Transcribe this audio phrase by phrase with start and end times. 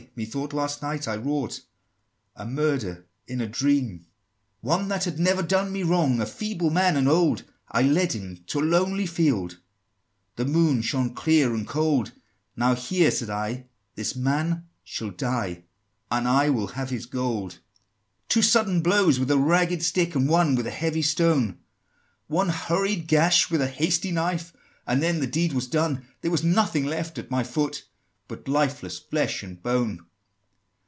[0.13, 1.61] Methought, last night, I wrought
[2.35, 4.03] A murder, in a dream!" XIV.
[4.59, 8.43] "One that had never done me wrong A feeble man, and old; I led him
[8.47, 9.59] to a lonely field,
[10.35, 12.11] The moon shone clear and cold:
[12.57, 15.63] Now here, said I, this man shall die,
[16.09, 17.59] And I will have his gold!" XV.
[18.27, 21.59] "Two sudden blows with a ragged stick, And one with a heavy stone,
[22.27, 24.51] One hurried gash with a hasty knife,
[24.85, 27.85] And then the deed was done: There was nothing lying at my foot
[28.27, 30.05] But lifeless flesh and bone!"